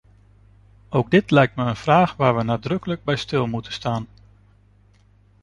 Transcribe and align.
Ook 0.89 1.11
dit 1.11 1.31
lijkt 1.31 1.55
me 1.55 1.63
een 1.65 1.75
vraag 1.75 2.15
waar 2.15 2.35
we 2.35 2.43
nadrukkelijk 2.43 3.03
bij 3.03 3.15
stil 3.15 3.47
moeten 3.47 3.71
staan. 3.73 4.07